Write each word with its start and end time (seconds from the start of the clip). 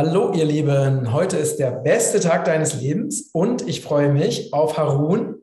Hallo 0.00 0.32
ihr 0.32 0.44
Lieben, 0.44 1.12
heute 1.12 1.38
ist 1.38 1.56
der 1.56 1.72
beste 1.72 2.20
Tag 2.20 2.44
deines 2.44 2.80
Lebens 2.80 3.30
und 3.32 3.66
ich 3.66 3.80
freue 3.80 4.12
mich 4.12 4.52
auf 4.52 4.78
Harun. 4.78 5.42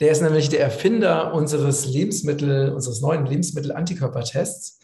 Der 0.00 0.10
ist 0.10 0.22
nämlich 0.22 0.48
der 0.48 0.58
Erfinder 0.58 1.32
unseres 1.32 1.86
Lebensmittel, 1.86 2.72
unseres 2.72 3.00
neuen 3.00 3.26
Lebensmittel-Antikörpertests. 3.26 4.80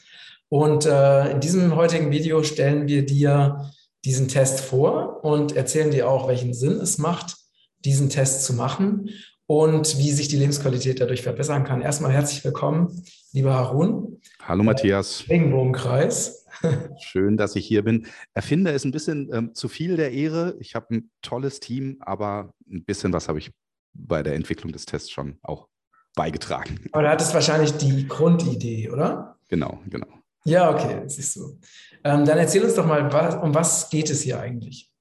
Und 0.48 0.86
äh, 0.86 1.32
in 1.32 1.40
diesem 1.40 1.74
heutigen 1.74 2.12
Video 2.12 2.44
stellen 2.44 2.86
wir 2.86 3.04
dir 3.04 3.68
diesen 4.04 4.28
Test 4.28 4.60
vor 4.60 5.24
und 5.24 5.56
erzählen 5.56 5.90
dir 5.90 6.08
auch, 6.08 6.28
welchen 6.28 6.54
Sinn 6.54 6.78
es 6.80 6.98
macht, 6.98 7.38
diesen 7.84 8.10
Test 8.10 8.44
zu 8.44 8.52
machen 8.52 9.10
und 9.48 9.96
wie 9.96 10.10
sich 10.12 10.28
die 10.28 10.36
Lebensqualität 10.36 11.00
dadurch 11.00 11.22
verbessern 11.22 11.64
kann. 11.64 11.80
Erstmal 11.80 12.12
herzlich 12.12 12.44
willkommen, 12.44 13.02
lieber 13.32 13.54
Harun. 13.54 14.20
Hallo 14.42 14.62
Matthias. 14.62 15.24
Regenbogenkreis. 15.26 16.44
Schön, 17.00 17.38
dass 17.38 17.56
ich 17.56 17.66
hier 17.66 17.82
bin. 17.82 18.06
Erfinder 18.34 18.74
ist 18.74 18.84
ein 18.84 18.90
bisschen 18.90 19.30
ähm, 19.32 19.54
zu 19.54 19.68
viel 19.68 19.96
der 19.96 20.12
Ehre. 20.12 20.54
Ich 20.60 20.74
habe 20.74 20.96
ein 20.96 21.10
tolles 21.22 21.60
Team, 21.60 21.96
aber 22.00 22.52
ein 22.70 22.84
bisschen 22.84 23.14
was 23.14 23.28
habe 23.28 23.38
ich 23.38 23.50
bei 23.94 24.22
der 24.22 24.34
Entwicklung 24.34 24.70
des 24.70 24.84
Tests 24.84 25.10
schon 25.10 25.38
auch 25.40 25.66
beigetragen. 26.14 26.78
Aber 26.92 27.04
du 27.04 27.08
hattest 27.08 27.32
wahrscheinlich 27.32 27.72
die 27.72 28.06
Grundidee, 28.06 28.90
oder? 28.90 29.38
Genau, 29.48 29.80
genau. 29.88 30.08
Ja, 30.44 30.70
okay, 30.70 31.04
siehst 31.06 31.36
du. 31.36 31.58
Ähm, 32.04 32.26
dann 32.26 32.36
erzähl 32.36 32.62
uns 32.62 32.74
doch 32.74 32.84
mal, 32.84 33.10
was, 33.10 33.34
um 33.36 33.54
was 33.54 33.88
geht 33.88 34.10
es 34.10 34.20
hier 34.20 34.40
eigentlich? 34.40 34.92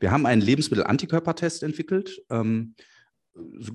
Wir 0.00 0.10
haben 0.10 0.24
einen 0.24 0.40
Lebensmittel-Antikörpertest 0.40 1.62
entwickelt. 1.62 2.22
Ähm, 2.30 2.74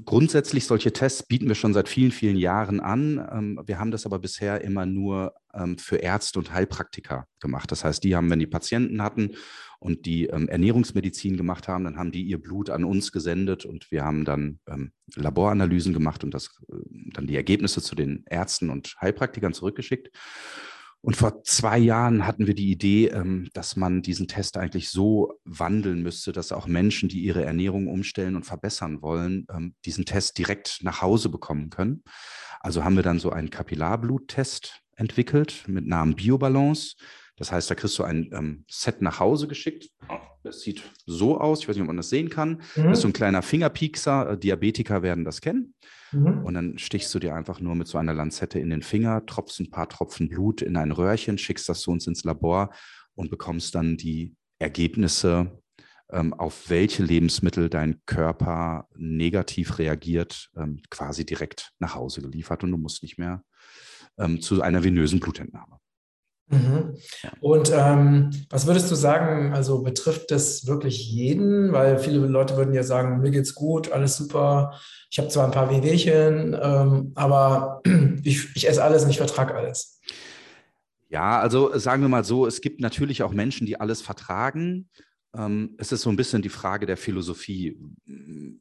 grundsätzlich 0.06 0.66
solche 0.66 0.94
Tests 0.94 1.24
bieten 1.24 1.48
wir 1.48 1.56
schon 1.56 1.74
seit 1.74 1.90
vielen, 1.90 2.12
vielen 2.12 2.38
Jahren 2.38 2.80
an. 2.80 3.26
Ähm, 3.32 3.62
wir 3.66 3.80
haben 3.80 3.92
das 3.92 4.06
aber 4.06 4.20
bisher 4.20 4.62
immer 4.62 4.86
nur 4.86 5.34
ähm, 5.54 5.78
für 5.78 5.98
Ärzte 5.98 6.40
und 6.40 6.54
Heilpraktiker 6.54 7.28
gemacht. 7.40 7.72
Das 7.72 7.84
heißt, 7.84 8.04
die 8.04 8.16
haben, 8.16 8.30
wenn 8.30 8.40
die 8.40 8.48
Patienten 8.48 9.02
hatten 9.02 9.36
und 9.80 10.06
die 10.06 10.28
ähm, 10.28 10.48
Ernährungsmedizin 10.48 11.36
gemacht 11.36 11.68
haben, 11.68 11.84
dann 11.84 11.98
haben 11.98 12.12
die 12.12 12.24
ihr 12.24 12.42
Blut 12.42 12.70
an 12.70 12.86
uns 12.86 13.12
gesendet 13.12 13.66
und 13.66 13.92
wir 13.92 14.04
haben 14.04 14.24
dann 14.26 14.60
Laboranalysen 15.16 15.94
gemacht 15.94 16.24
und 16.24 16.34
das, 16.34 16.62
äh, 16.70 16.76
dann 17.14 17.28
die 17.28 17.36
Ergebnisse 17.36 17.82
zu 17.82 17.96
den 17.96 18.24
Ärzten 18.30 18.70
und 18.70 18.96
Heilpraktikern 19.02 19.54
zurückgeschickt. 19.54 20.10
Und 21.02 21.16
vor 21.16 21.44
zwei 21.44 21.78
Jahren 21.78 22.28
hatten 22.28 22.46
wir 22.46 22.56
die 22.56 22.72
Idee, 22.72 23.08
ähm, 23.08 23.50
dass 23.54 23.78
man 23.78 24.02
diesen 24.02 24.28
Test 24.28 24.58
eigentlich 24.58 24.90
so 24.90 25.40
wandeln 25.46 26.04
müsste, 26.04 26.34
dass 26.34 26.52
auch 26.52 26.68
Menschen, 26.68 27.08
die 27.08 27.22
ihre 27.22 27.46
Ernährung 27.46 27.88
umstellen 27.88 28.36
und 28.36 28.46
verbessern 28.46 29.02
wollen, 29.02 29.46
ähm, 29.50 29.76
diesen 29.86 30.06
Test 30.06 30.38
direkt 30.38 30.80
nach 30.82 31.02
Hause 31.02 31.30
bekommen 31.30 31.70
können. 31.70 32.04
Also 32.60 32.84
haben 32.84 32.98
wir 32.98 33.04
dann 33.04 33.20
so 33.20 33.32
einen 33.32 33.50
Kapillarbluttest 33.50 34.82
entwickelt 34.98 35.64
mit 35.68 35.88
Namen 35.88 36.16
Biobalance. 36.16 36.98
Das 37.40 37.52
heißt, 37.52 37.72
da 37.72 37.76
kriegst 37.76 37.98
du 37.98 38.04
ein 38.04 38.30
ähm, 38.34 38.66
Set 38.70 39.02
nach 39.02 39.20
Hause 39.20 39.48
geschickt. 39.48 39.90
Das 40.44 40.62
sieht 40.62 40.84
so 41.06 41.40
aus. 41.40 41.62
Ich 41.62 41.70
weiß 41.70 41.76
nicht, 41.76 41.82
ob 41.82 41.88
man 41.88 41.98
das 41.98 42.10
sehen 42.10 42.30
kann. 42.30 42.62
Mhm. 42.76 42.84
Das 42.84 42.98
ist 42.98 43.02
so 43.02 43.08
ein 43.08 43.14
kleiner 43.14 43.42
Fingerpiekser. 43.42 44.32
Äh, 44.32 44.38
Diabetiker 44.38 45.02
werden 45.02 45.24
das 45.24 45.40
kennen. 45.40 45.74
Mhm. 46.12 46.44
Und 46.44 46.54
dann 46.54 46.78
stichst 46.78 47.14
du 47.16 47.20
dir 47.20 47.36
einfach 47.36 47.62
nur 47.62 47.76
mit 47.76 47.88
so 47.88 47.98
einer 47.98 48.14
Lanzette 48.14 48.60
in 48.60 48.70
den 48.70 48.82
Finger, 48.82 49.26
tropfst 49.26 49.62
ein 49.62 49.72
paar 49.72 49.88
Tropfen 49.88 50.28
Blut 50.28 50.62
in 50.62 50.76
ein 50.76 50.92
Röhrchen, 50.92 51.38
schickst 51.38 51.70
das 51.70 51.80
zu 51.80 51.92
uns 51.92 52.08
ins 52.08 52.26
Labor 52.26 52.72
und 53.16 53.30
bekommst 53.30 53.74
dann 53.74 53.96
die 53.96 54.36
Ergebnisse, 54.60 55.62
ähm, 56.12 56.34
auf 56.34 56.70
welche 56.70 57.04
Lebensmittel 57.04 57.70
dein 57.70 58.02
Körper 58.06 58.88
negativ 58.98 59.78
reagiert, 59.78 60.50
ähm, 60.58 60.82
quasi 60.90 61.26
direkt 61.26 61.72
nach 61.80 61.96
Hause 61.96 62.22
geliefert 62.22 62.64
und 62.64 62.72
du 62.72 62.78
musst 62.78 63.02
nicht 63.04 63.18
mehr 63.18 63.44
ähm, 64.18 64.42
zu 64.42 64.62
einer 64.62 64.84
venösen 64.84 65.20
Blutentnahme. 65.20 65.80
Mhm. 66.50 66.96
Und 67.42 67.72
ähm, 67.74 68.32
was 68.50 68.66
würdest 68.66 68.90
du 68.90 68.96
sagen, 68.96 69.54
also 69.54 69.84
betrifft 69.84 70.32
das 70.32 70.66
wirklich 70.66 71.12
jeden? 71.12 71.72
Weil 71.72 72.00
viele 72.00 72.26
Leute 72.26 72.58
würden 72.58 72.74
ja 72.74 72.84
sagen, 72.84 73.22
mir 73.22 73.32
geht's 73.32 73.54
gut, 73.54 73.92
alles 73.92 74.18
super, 74.18 74.74
ich 75.12 75.20
habe 75.20 75.30
zwar 75.30 75.46
ein 75.46 75.52
paar 75.52 75.70
Wehwehchen, 75.70 76.58
ähm, 76.60 77.12
aber 77.16 77.82
ich, 78.24 78.56
ich 78.56 78.68
esse 78.68 78.84
alles 78.84 79.04
und 79.04 79.12
ich 79.12 79.18
vertrage 79.18 79.54
alles. 79.54 80.00
Ja, 81.10 81.40
also 81.40 81.76
sagen 81.78 82.02
wir 82.02 82.10
mal 82.10 82.24
so, 82.24 82.46
es 82.46 82.62
gibt 82.62 82.82
natürlich 82.82 83.24
auch 83.24 83.34
Menschen, 83.34 83.66
die 83.66 83.80
alles 83.80 84.02
vertragen. 84.02 84.90
Ähm, 85.36 85.76
es 85.78 85.92
ist 85.92 86.02
so 86.02 86.10
ein 86.10 86.16
bisschen 86.16 86.42
die 86.42 86.50
Frage 86.50 86.86
der 86.86 86.98
Philosophie. 86.98 87.80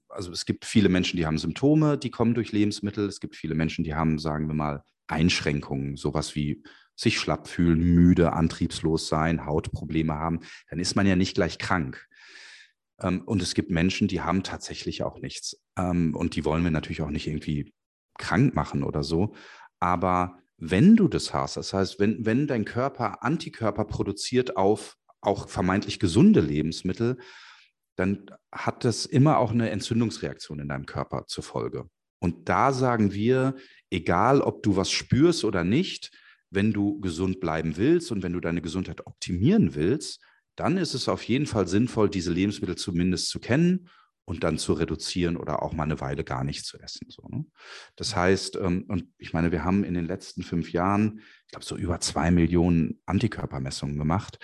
Also 0.09 0.33
es 0.33 0.47
gibt 0.47 0.65
viele 0.65 0.89
Menschen, 0.89 1.17
die 1.17 1.27
haben 1.27 1.39
Symptome, 1.39 1.99
die 1.99 2.11
kommen 2.11 2.35
durch 2.35 2.53
Lebensmittel. 2.53 3.07
Es 3.07 3.21
gibt 3.21 3.37
viele 3.37 3.55
Menschen, 3.55 3.85
die 3.85 3.95
haben, 3.95 4.19
sagen 4.19 4.49
wir 4.49 4.55
mal, 4.55 4.83
Einschränkungen, 5.07 5.97
sowas 5.97 6.35
wie 6.35 6.63
sich 6.99 7.21
schlapp 7.21 7.47
fühlen, 7.47 7.81
müde, 7.81 8.33
antriebslos 8.33 9.09
sein, 9.09 9.47
Hautprobleme 9.47 10.15
haben, 10.15 10.41
dann 10.69 10.81
ist 10.81 10.97
man 10.97 11.07
ja 11.07 11.15
nicht 11.15 11.35
gleich 11.35 11.59
krank. 11.59 12.09
Ähm, 13.01 13.23
und 13.23 13.41
es 13.41 13.55
gibt 13.55 13.71
Menschen, 13.71 14.09
die 14.09 14.21
haben 14.21 14.43
tatsächlich 14.43 15.05
auch 15.05 15.21
nichts. 15.21 15.63
Ähm, 15.77 16.15
und 16.17 16.35
die 16.35 16.45
wollen 16.45 16.65
wir 16.65 16.73
natürlich 16.73 17.03
auch 17.03 17.11
nicht 17.11 17.29
irgendwie 17.29 17.73
krank 18.19 18.55
machen 18.57 18.83
oder 18.83 19.05
so. 19.05 19.35
Aber 19.79 20.39
wenn 20.57 20.97
du 20.97 21.07
das 21.07 21.33
hast, 21.33 21.57
das 21.57 21.73
heißt, 21.73 22.01
wenn, 22.01 22.27
wenn 22.27 22.49
dein 22.49 22.65
Körper 22.65 23.23
Antikörper 23.23 23.85
produziert 23.85 24.57
auf 24.57 24.97
auch 25.21 25.49
vermeintlich 25.49 26.01
gesunde 26.01 26.41
Lebensmittel, 26.41 27.19
dann 27.95 28.27
hat 28.53 28.85
das 28.85 29.07
immer 29.07 29.39
auch 29.39 29.53
eine 29.53 29.71
Entzündungsreaktion 29.71 30.59
in 30.59 30.69
deinem 30.69 30.87
Körper 30.87 31.27
zur 31.27 31.45
Folge. 31.45 31.89
Und 32.21 32.49
da 32.49 32.73
sagen 32.73 33.13
wir, 33.13 33.55
egal 33.91 34.41
ob 34.41 34.65
du 34.65 34.77
was 34.77 34.91
spürst 34.91 35.45
oder 35.45 35.63
nicht, 35.63 36.11
wenn 36.51 36.73
du 36.73 37.01
gesund 37.01 37.41
bleiben 37.41 37.77
willst 37.77 38.11
und 38.11 38.23
wenn 38.23 38.33
du 38.33 38.41
deine 38.41 38.63
Gesundheit 38.63 39.07
optimieren 39.07 39.75
willst, 39.75 40.21
dann 40.57 40.77
ist 40.77 40.95
es 40.95 41.09
auf 41.09 41.23
jeden 41.23 41.47
Fall 41.47 41.69
sinnvoll, 41.69 42.09
diese 42.11 42.33
Lebensmittel 42.33 42.77
zumindest 42.77 43.29
zu 43.29 43.39
kennen 43.39 43.89
und 44.25 44.45
dann 44.45 44.59
zu 44.59 44.75
reduzieren 44.75 45.37
oder 45.37 45.63
auch 45.63 45.73
mal 45.73 45.85
eine 45.85 46.01
Weile 46.01 46.25
gar 46.25 46.45
nicht 46.45 46.67
zu 46.67 46.79
essen. 46.79 47.07
So, 47.09 47.27
ne? 47.29 47.47
Das 47.97 48.15
heißt, 48.15 48.57
ähm, 48.57 48.85
und 48.89 49.07
ich 49.19 49.33
meine, 49.33 49.53
wir 49.53 49.65
haben 49.65 49.85
in 49.85 49.95
den 49.95 50.07
letzten 50.07 50.43
fünf 50.43 50.73
Jahren, 50.73 51.21
ich 51.47 51.53
glaube, 51.53 51.65
so 51.65 51.77
über 51.77 52.01
zwei 52.01 52.31
Millionen 52.31 53.01
Antikörpermessungen 53.07 53.97
gemacht. 53.97 54.39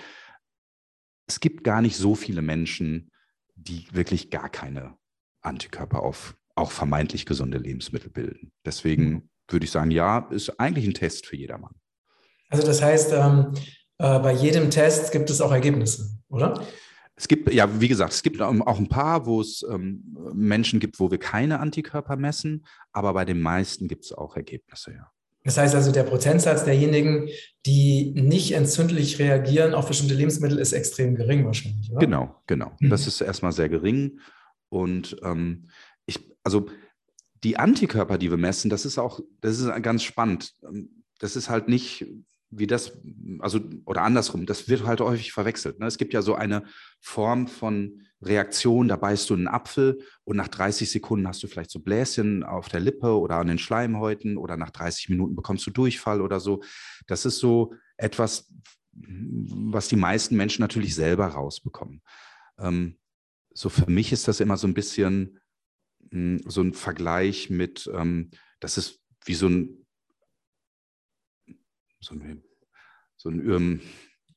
Es 1.27 1.41
gibt 1.41 1.65
gar 1.65 1.83
nicht 1.83 1.97
so 1.97 2.15
viele 2.15 2.43
Menschen, 2.43 3.11
die 3.57 3.87
wirklich 3.93 4.31
gar 4.31 4.49
keine 4.49 4.97
Antikörper 5.43 6.03
auf 6.03 6.37
auch 6.57 6.71
vermeintlich 6.71 7.27
gesunde 7.27 7.59
Lebensmittel 7.59 8.11
bilden. 8.11 8.53
Deswegen 8.65 9.09
mhm. 9.09 9.31
würde 9.49 9.65
ich 9.65 9.71
sagen, 9.71 9.91
ja, 9.91 10.21
ist 10.31 10.61
eigentlich 10.61 10.87
ein 10.87 10.95
Test 10.95 11.27
für 11.27 11.37
jedermann. 11.37 11.75
Also 12.55 12.69
das 12.69 12.83
heißt, 12.83 13.13
ähm, 13.13 13.53
äh, 13.99 14.21
bei 14.21 14.33
jedem 14.33 14.71
Test 14.71 15.11
gibt 15.11 15.29
es 15.29 15.41
auch 15.41 15.51
Ergebnisse, 15.51 16.09
oder? 16.29 16.65
Es 17.17 17.27
gibt, 17.27 17.53
ja, 17.53 17.81
wie 17.81 17.89
gesagt, 17.89 18.13
es 18.13 18.23
gibt 18.23 18.41
auch 18.41 18.79
ein 18.79 18.89
paar, 18.89 19.27
wo 19.27 19.41
es 19.41 19.67
ähm, 19.69 20.17
Menschen 20.33 20.79
gibt, 20.79 21.01
wo 21.01 21.11
wir 21.11 21.19
keine 21.19 21.59
Antikörper 21.59 22.15
messen, 22.15 22.65
aber 22.93 23.13
bei 23.13 23.25
den 23.25 23.41
meisten 23.41 23.89
gibt 23.89 24.05
es 24.05 24.13
auch 24.13 24.37
Ergebnisse, 24.37 24.93
ja. 24.93 25.11
Das 25.43 25.59
heißt 25.59 25.75
also, 25.75 25.91
der 25.91 26.05
Prozentsatz 26.05 26.65
derjenigen, 26.65 27.29
die 27.67 28.13
nicht 28.13 28.53
entzündlich 28.53 29.19
reagieren 29.19 29.75
auf 29.75 29.89
bestimmte 29.89 30.15
Lebensmittel, 30.15 30.59
ist 30.59 30.73
extrem 30.73 31.17
gering 31.17 31.45
wahrscheinlich, 31.45 31.91
oder? 31.91 32.01
Genau, 32.01 32.35
genau. 32.47 32.73
Mhm. 32.79 32.89
Das 32.89 33.09
ist 33.09 33.21
erstmal 33.21 33.53
sehr 33.53 33.69
gering. 33.69 34.21
Und 34.69 35.17
ähm, 35.23 35.67
ich, 36.07 36.21
also 36.45 36.67
die 37.43 37.59
Antikörper, 37.59 38.17
die 38.17 38.31
wir 38.31 38.39
messen, 38.39 38.71
das 38.71 38.87
ist 38.87 38.97
auch, 38.97 39.21
das 39.41 39.59
ist 39.59 39.83
ganz 39.83 40.05
spannend. 40.05 40.55
Das 41.19 41.37
ist 41.37 41.51
halt 41.51 41.69
nicht 41.69 42.07
wie 42.59 42.67
das, 42.67 42.99
also, 43.41 43.61
oder 43.85 44.03
andersrum, 44.03 44.47
das 44.47 44.69
wird 44.69 44.85
halt 44.85 45.01
häufig 45.01 45.33
verwechselt. 45.33 45.79
Ne? 45.79 45.87
Es 45.87 45.99
gibt 45.99 46.13
ja 46.13 46.23
so 46.23 46.35
eine 46.35 46.65
Form 47.01 47.49
von 47.49 48.03
Reaktion, 48.23 48.89
da 48.89 48.97
beißt 48.97 49.29
du 49.29 49.35
einen 49.35 49.49
Apfel 49.49 50.01
und 50.25 50.37
nach 50.37 50.49
30 50.49 50.91
Sekunden 50.91 51.29
hast 51.29 51.43
du 51.43 51.47
vielleicht 51.47 51.71
so 51.71 51.81
Bläschen 51.81 52.43
auf 52.43 52.69
der 52.69 52.81
Lippe 52.81 53.19
oder 53.19 53.37
an 53.37 53.49
den 53.49 53.59
Schleimhäuten 53.59 54.37
oder 54.37 54.57
nach 54.57 54.71
30 54.71 55.11
Minuten 55.11 55.37
bekommst 55.37 55.67
du 55.67 55.71
Durchfall 55.71 56.21
oder 56.21 56.41
so. 56.41 56.63
Das 57.07 57.27
ist 57.27 57.39
so 57.39 57.75
etwas, 57.97 58.53
was 58.93 59.89
die 59.89 59.97
meisten 59.97 60.37
Menschen 60.37 60.63
natürlich 60.63 60.95
selber 60.95 61.27
rausbekommen. 61.27 62.03
Ähm, 62.59 62.99
so 63.53 63.69
für 63.69 63.91
mich 63.91 64.13
ist 64.13 64.29
das 64.29 64.41
immer 64.41 64.57
so 64.57 64.67
ein 64.67 64.75
bisschen 64.75 65.41
mh, 66.11 66.41
hm, 66.41 66.41
so 66.47 66.63
ein 66.63 66.73
Vergleich 66.73 67.51
mit, 67.51 67.91
ähm, 67.93 68.31
das 68.61 68.79
ist 68.79 69.01
wie 69.25 69.35
so 69.35 69.49
ein 69.49 69.85
so 72.05 72.15
ein, 72.15 72.45
so 73.25 73.31
ein 73.31 73.51
um, 73.51 73.81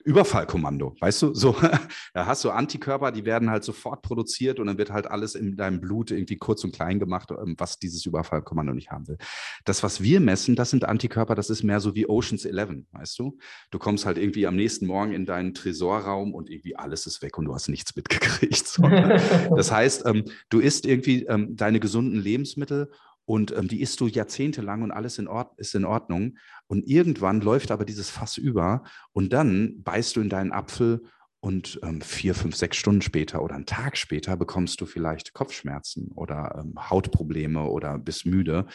Überfallkommando, 0.08 0.96
weißt 1.02 1.22
du? 1.22 1.34
So, 1.34 1.54
da 2.14 2.26
hast 2.26 2.46
du 2.46 2.50
Antikörper, 2.50 3.12
die 3.12 3.26
werden 3.26 3.50
halt 3.50 3.66
sofort 3.66 4.02
produziert 4.02 4.58
und 4.58 4.68
dann 4.68 4.78
wird 4.78 4.90
halt 4.90 5.06
alles 5.06 5.36
in 5.36 5.58
deinem 5.58 5.82
Blut 5.82 6.12
irgendwie 6.12 6.38
kurz 6.38 6.64
und 6.64 6.74
klein 6.74 6.98
gemacht, 6.98 7.30
ähm, 7.32 7.56
was 7.58 7.78
dieses 7.78 8.06
Überfallkommando 8.06 8.74
nicht 8.74 8.90
haben 8.90 9.10
will. 9.10 9.18
Das, 9.66 9.84
was 9.84 10.02
wir 10.02 10.22
messen, 10.22 10.56
das 10.56 10.70
sind 10.70 10.86
Antikörper, 10.86 11.36
das 11.36 11.50
ist 11.50 11.62
mehr 11.64 11.82
so 11.82 11.94
wie 11.94 12.08
Oceans 12.08 12.46
11, 12.46 12.86
weißt 12.94 13.20
du? 13.20 13.38
Du 13.70 13.80
kommst 13.80 14.06
halt 14.06 14.18
irgendwie 14.18 14.48
am 14.48 14.56
nächsten 14.56 14.88
Morgen 14.88 15.12
in 15.12 15.26
deinen 15.26 15.54
Tresorraum 15.54 16.34
und 16.34 16.50
irgendwie 16.50 16.78
alles 16.78 17.06
ist 17.06 17.22
weg 17.22 17.38
und 17.38 17.44
du 17.44 17.54
hast 17.54 17.68
nichts 17.68 17.94
mitgekriegt. 17.96 18.66
So. 18.66 18.84
Das 19.58 19.72
heißt, 19.72 20.06
ähm, 20.06 20.24
du 20.50 20.60
isst 20.60 20.86
irgendwie 20.86 21.26
ähm, 21.26 21.56
deine 21.58 21.80
gesunden 21.82 22.20
Lebensmittel 22.20 22.92
und 23.28 23.52
ähm, 23.52 23.68
die 23.68 23.82
isst 23.82 24.00
du 24.00 24.08
jahrzehntelang 24.08 24.84
und 24.84 24.92
alles 24.92 25.20
in 25.20 25.28
Ord 25.28 25.52
ist 25.60 25.76
in 25.76 25.84
Ordnung. 25.84 26.38
Und 26.68 26.88
irgendwann 26.88 27.42
läuft 27.42 27.72
aber 27.72 27.84
dieses 27.84 28.10
Fass 28.10 28.38
über 28.38 28.86
und 29.12 29.34
dann 29.34 29.84
beißt 29.84 30.16
du 30.16 30.22
in 30.22 30.30
deinen 30.30 30.54
Apfel 30.54 31.04
und 31.42 31.78
ähm, 31.84 32.00
vier, 32.00 32.34
fünf, 32.34 32.56
sechs 32.56 32.78
Stunden 32.78 33.02
später 33.02 33.44
oder 33.44 33.56
einen 33.56 33.66
Tag 33.66 33.98
später 33.98 34.38
bekommst 34.38 34.80
du 34.80 34.86
vielleicht 34.86 35.34
Kopfschmerzen 35.34 36.14
oder 36.16 36.64
ähm, 36.64 36.90
Hautprobleme 36.90 37.64
oder 37.64 38.00
bist 38.00 38.26
müde. 38.26 38.66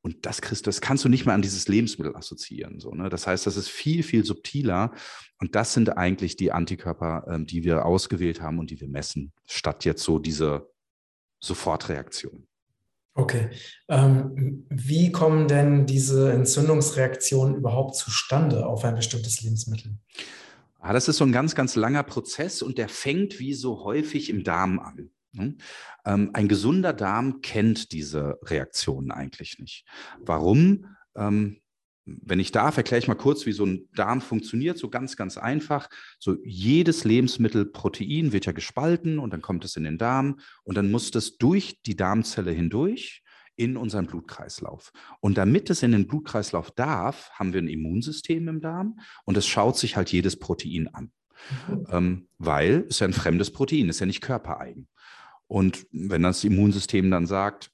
Und 0.00 0.24
das 0.24 0.40
kriegst 0.40 0.66
das 0.66 0.80
kannst 0.80 1.04
du 1.04 1.10
nicht 1.10 1.26
mehr 1.26 1.34
an 1.34 1.42
dieses 1.42 1.68
Lebensmittel 1.68 2.16
assoziieren. 2.16 2.80
So, 2.80 2.92
ne? 2.92 3.10
Das 3.10 3.26
heißt, 3.26 3.46
das 3.46 3.58
ist 3.58 3.68
viel, 3.68 4.02
viel 4.02 4.24
subtiler. 4.24 4.92
Und 5.38 5.54
das 5.54 5.74
sind 5.74 5.98
eigentlich 5.98 6.36
die 6.36 6.50
Antikörper, 6.50 7.26
ähm, 7.28 7.44
die 7.44 7.62
wir 7.62 7.84
ausgewählt 7.84 8.40
haben 8.40 8.58
und 8.58 8.70
die 8.70 8.80
wir 8.80 8.88
messen, 8.88 9.34
statt 9.44 9.84
jetzt 9.84 10.02
so 10.02 10.18
diese 10.18 10.70
Sofortreaktion. 11.40 12.48
Okay. 13.14 13.50
Ähm, 13.88 14.66
wie 14.70 15.12
kommen 15.12 15.46
denn 15.46 15.84
diese 15.84 16.32
Entzündungsreaktionen 16.32 17.56
überhaupt 17.56 17.96
zustande 17.96 18.66
auf 18.66 18.84
ein 18.84 18.94
bestimmtes 18.94 19.42
Lebensmittel? 19.42 19.98
Ah, 20.80 20.92
das 20.92 21.08
ist 21.08 21.18
so 21.18 21.24
ein 21.24 21.32
ganz, 21.32 21.54
ganz 21.54 21.76
langer 21.76 22.02
Prozess 22.02 22.62
und 22.62 22.78
der 22.78 22.88
fängt 22.88 23.38
wie 23.38 23.54
so 23.54 23.84
häufig 23.84 24.30
im 24.30 24.44
Darm 24.44 24.80
an. 24.80 25.10
Ne? 25.32 25.56
Ähm, 26.04 26.30
ein 26.32 26.48
gesunder 26.48 26.92
Darm 26.92 27.40
kennt 27.40 27.92
diese 27.92 28.38
Reaktionen 28.42 29.10
eigentlich 29.10 29.58
nicht. 29.58 29.84
Warum? 30.20 30.86
Wenn 32.04 32.40
ich 32.40 32.50
darf, 32.50 32.76
erkläre 32.76 32.98
ich 32.98 33.08
mal 33.08 33.14
kurz, 33.14 33.46
wie 33.46 33.52
so 33.52 33.64
ein 33.64 33.88
Darm 33.94 34.20
funktioniert, 34.20 34.76
so 34.76 34.88
ganz, 34.88 35.16
ganz 35.16 35.38
einfach. 35.38 35.88
So 36.18 36.36
jedes 36.44 37.04
Lebensmittel 37.04 37.64
Protein 37.64 38.32
wird 38.32 38.46
ja 38.46 38.52
gespalten 38.52 39.18
und 39.18 39.32
dann 39.32 39.42
kommt 39.42 39.64
es 39.64 39.76
in 39.76 39.84
den 39.84 39.98
Darm 39.98 40.40
und 40.64 40.76
dann 40.76 40.90
muss 40.90 41.10
das 41.10 41.36
durch 41.36 41.80
die 41.82 41.96
Darmzelle 41.96 42.50
hindurch 42.50 43.22
in 43.56 43.76
unseren 43.76 44.06
Blutkreislauf. 44.06 44.92
Und 45.20 45.38
damit 45.38 45.70
es 45.70 45.82
in 45.82 45.92
den 45.92 46.06
Blutkreislauf 46.06 46.70
darf, 46.70 47.30
haben 47.32 47.52
wir 47.52 47.62
ein 47.62 47.68
Immunsystem 47.68 48.48
im 48.48 48.60
Darm 48.60 48.98
und 49.24 49.36
es 49.36 49.46
schaut 49.46 49.78
sich 49.78 49.96
halt 49.96 50.10
jedes 50.10 50.38
Protein 50.38 50.88
an. 50.88 51.12
Mhm. 51.68 51.86
Ähm, 51.90 52.28
weil 52.38 52.86
es 52.88 53.00
ja 53.00 53.06
ein 53.06 53.12
fremdes 53.12 53.52
Protein, 53.52 53.88
ist 53.88 54.00
ja 54.00 54.06
nicht 54.06 54.22
körpereigen. 54.22 54.88
Und 55.46 55.86
wenn 55.92 56.22
das 56.22 56.44
Immunsystem 56.44 57.10
dann 57.10 57.26
sagt, 57.26 57.70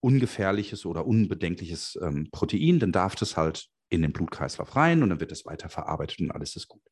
ungefährliches 0.00 0.86
oder 0.86 1.06
unbedenkliches 1.06 1.98
ähm, 2.02 2.28
Protein, 2.30 2.78
dann 2.78 2.92
darf 2.92 3.16
das 3.16 3.36
halt 3.36 3.68
in 3.90 4.02
den 4.02 4.12
Blutkreislauf 4.12 4.76
rein 4.76 5.02
und 5.02 5.08
dann 5.08 5.20
wird 5.20 5.32
es 5.32 5.46
weiter 5.46 5.68
verarbeitet 5.68 6.20
und 6.20 6.30
alles 6.30 6.56
ist 6.56 6.68
gut. 6.68 6.82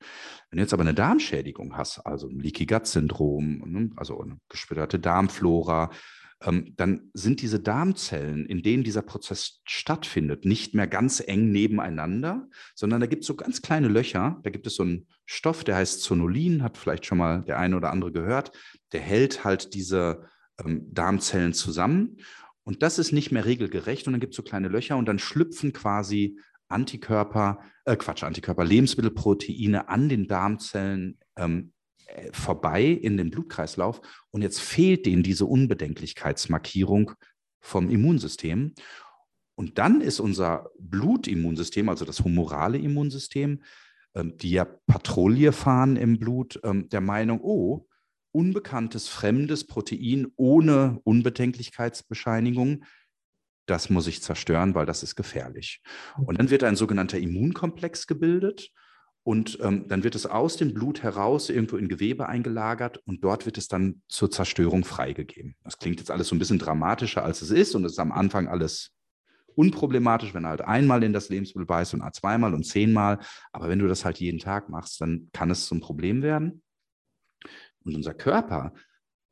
Wenn 0.51 0.57
du 0.59 0.63
jetzt 0.63 0.73
aber 0.73 0.83
eine 0.83 0.95
Darmschädigung 0.95 1.77
hast, 1.77 1.99
also 2.07 2.29
ein 2.29 2.41
Leaky 2.41 2.67
Gut 2.67 2.87
Syndrom, 2.87 3.63
ne, 3.67 3.91
also 3.97 4.21
eine 4.21 4.39
gesplitterte 4.49 4.99
Darmflora, 4.99 5.91
ähm, 6.43 6.75
dann 6.77 7.11
sind 7.15 7.41
diese 7.41 7.61
Darmzellen, 7.61 8.47
in 8.47 8.63
denen 8.63 8.85
dieser 8.85 9.03
Prozess 9.03 9.61
stattfindet, 9.65 10.45
nicht 10.45 10.75
mehr 10.75 10.87
ganz 10.87 11.23
eng 11.27 11.51
nebeneinander, 11.51 12.49
sondern 12.75 13.01
da 13.01 13.07
gibt 13.07 13.23
es 13.23 13.27
so 13.27 13.37
ganz 13.37 13.63
kleine 13.63 13.89
Löcher. 13.89 14.39
Da 14.43 14.51
gibt 14.51 14.67
es 14.67 14.77
so 14.77 14.83
einen 14.83 15.07
Stoff, 15.25 15.65
der 15.65 15.77
heißt 15.77 16.03
Zonulin, 16.03 16.63
hat 16.63 16.77
vielleicht 16.77 17.07
schon 17.07 17.19
mal 17.19 17.43
der 17.43 17.59
eine 17.59 17.77
oder 17.77 17.91
andere 17.91 18.13
gehört. 18.13 18.53
Der 18.93 19.01
hält 19.01 19.45
halt 19.45 19.73
diese 19.75 20.29
ähm, 20.63 20.93
Darmzellen 20.93 21.55
zusammen. 21.55 22.19
Und 22.67 22.83
das 22.83 22.99
ist 22.99 23.13
nicht 23.13 23.31
mehr 23.31 23.45
regelgerecht 23.45 24.09
und 24.09 24.13
dann 24.13 24.21
gibt 24.21 24.33
es 24.33 24.37
so 24.37 24.43
kleine 24.43 24.67
Löcher 24.67 24.97
und 24.97 25.07
dann 25.07 25.21
schlüpfen 25.21 25.73
quasi 25.73 26.41
Antikörper, 26.67 27.61
äh 27.85 27.95
Quatsch, 27.95 28.25
Antikörper, 28.25 28.65
Lebensmittelproteine 28.65 29.89
an 29.89 30.09
den 30.09 30.27
Darmzellen 30.27 31.21
ähm, 31.37 31.73
äh, 32.07 32.33
vorbei 32.33 32.83
in 32.87 33.17
den 33.17 33.31
Blutkreislauf 33.31 34.01
und 34.33 34.43
jetzt 34.43 34.61
fehlt 34.61 35.07
denen 35.07 35.23
diese 35.23 35.47
Unbedenklichkeitsmarkierung 35.47 37.13
vom 37.61 37.89
Immunsystem. 37.89 38.75
Und 39.55 39.79
dann 39.79 40.01
ist 40.01 40.19
unser 40.19 40.69
Blutimmunsystem, 40.81 41.89
also 41.89 42.05
das 42.05 42.25
humorale 42.25 42.79
Immunsystem, 42.79 43.63
ähm, 44.17 44.37
die 44.39 44.51
ja 44.51 44.65
Patrouille 44.65 45.53
fahren 45.53 45.95
im 45.95 46.19
Blut, 46.19 46.59
ähm, 46.65 46.89
der 46.89 47.01
Meinung, 47.01 47.41
oh, 47.43 47.87
unbekanntes, 48.37 49.09
fremdes 49.09 49.67
Protein 49.67 50.27
ohne 50.37 51.01
Unbedenklichkeitsbescheinigung, 51.05 52.85
das 53.65 53.89
muss 53.89 54.07
ich 54.07 54.23
zerstören, 54.23 54.75
weil 54.75 54.85
das 54.85 55.03
ist 55.03 55.17
gefährlich. 55.17 55.81
Und 56.19 56.39
dann 56.39 56.51
wird 56.51 56.63
ein 56.63 56.77
sogenannter 56.77 57.19
Immunkomplex 57.19 58.07
gebildet 58.07 58.71
und 59.23 59.59
ähm, 59.63 59.89
dann 59.89 60.05
wird 60.05 60.15
es 60.15 60.27
aus 60.27 60.59
dem 60.59 60.75
Blut 60.75 61.03
heraus 61.03 61.49
irgendwo 61.49 61.79
in 61.79 61.89
Gewebe 61.89 62.29
eingelagert 62.29 62.99
und 63.07 63.25
dort 63.25 63.47
wird 63.47 63.57
es 63.57 63.69
dann 63.69 64.03
zur 64.07 64.31
Zerstörung 64.31 64.85
freigegeben. 64.85 65.57
Das 65.65 65.79
klingt 65.79 65.99
jetzt 65.99 66.11
alles 66.11 66.29
so 66.29 66.37
ein 66.37 66.39
bisschen 66.39 66.59
dramatischer, 66.59 67.25
als 67.25 67.41
es 67.41 67.51
ist 67.51 67.75
und 67.75 67.87
es 67.87 67.93
ist 67.93 67.99
am 67.99 68.13
Anfang 68.13 68.49
alles 68.49 68.93
unproblematisch, 69.55 70.35
wenn 70.35 70.45
er 70.45 70.51
halt 70.51 70.61
einmal 70.61 71.03
in 71.03 71.15
das 71.15 71.31
Lebensmittel 71.31 71.65
beißt 71.65 71.95
und 71.95 72.15
zweimal 72.15 72.53
und 72.53 72.65
zehnmal. 72.65 73.19
Aber 73.51 73.71
wenn 73.71 73.79
du 73.79 73.89
das 73.89 74.05
halt 74.05 74.21
jeden 74.21 74.39
Tag 74.39 74.69
machst, 74.69 75.01
dann 75.01 75.31
kann 75.33 75.51
es 75.51 75.67
zum 75.67 75.81
Problem 75.81 76.21
werden. 76.21 76.63
Und 77.87 77.95
unser 77.95 78.13
Körper 78.13 78.75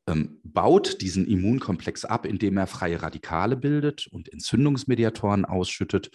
ähm, 0.07 0.41
baut 0.45 1.01
diesen 1.01 1.27
Immunkomplex 1.27 2.05
ab, 2.05 2.25
indem 2.25 2.57
er 2.57 2.67
freie 2.67 3.03
Radikale 3.03 3.57
bildet 3.57 4.07
und 4.07 4.33
Entzündungsmediatoren 4.33 5.45
ausschüttet. 5.45 6.11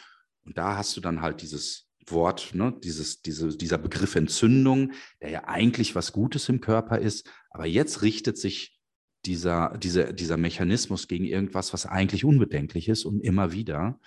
Und 0.45 0.57
da 0.57 0.77
hast 0.77 0.95
du 0.97 1.01
dann 1.01 1.21
halt 1.21 1.41
dieses 1.41 1.87
Wort, 2.07 2.55
ne, 2.55 2.73
dieses, 2.83 3.21
diese, 3.21 3.55
dieser 3.55 3.77
Begriff 3.77 4.15
Entzündung, 4.15 4.93
der 5.21 5.29
ja 5.29 5.47
eigentlich 5.47 5.95
was 5.95 6.11
Gutes 6.11 6.49
im 6.49 6.61
Körper 6.61 6.99
ist, 6.99 7.29
aber 7.51 7.65
jetzt 7.65 8.01
richtet 8.01 8.37
sich 8.37 8.79
dieser, 9.25 9.77
dieser, 9.77 10.13
dieser 10.13 10.37
Mechanismus 10.37 11.07
gegen 11.07 11.25
irgendwas, 11.25 11.73
was 11.73 11.85
eigentlich 11.85 12.23
unbedenklich 12.23 12.87
ist 12.87 13.05
und 13.05 13.21
immer 13.21 13.51
wieder. 13.51 13.99